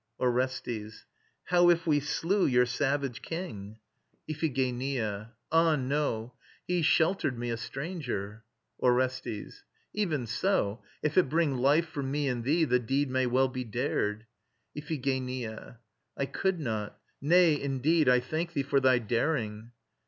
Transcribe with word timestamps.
ORESTES. 0.19 1.05
How 1.43 1.69
if 1.69 1.85
we 1.85 1.99
slew 1.99 2.47
your 2.47 2.65
savage 2.65 3.21
king? 3.21 3.77
IPHIGENIA. 4.27 5.33
Ah, 5.51 5.75
no: 5.75 6.33
He 6.65 6.81
sheltered 6.81 7.37
me, 7.37 7.51
a 7.51 7.55
stranger. 7.57 8.43
ORESTES. 8.79 9.63
Even 9.93 10.25
so, 10.25 10.81
If 11.03 11.19
it 11.19 11.29
bring 11.29 11.55
life 11.55 11.85
for 11.87 12.01
me 12.01 12.27
and 12.27 12.43
thee, 12.43 12.65
the 12.65 12.79
deed 12.79 13.11
May 13.11 13.27
well 13.27 13.47
be 13.47 13.63
dared. 13.63 14.25
IPHIGENIA. 14.75 15.77
I 16.17 16.25
could 16.25 16.59
not... 16.59 16.99
Nay; 17.21 17.61
indeed 17.61 18.09
I 18.09 18.19
thank 18.21 18.53
thee 18.53 18.63
for 18.63 18.79
thy 18.79 18.97
daring. 18.97 19.69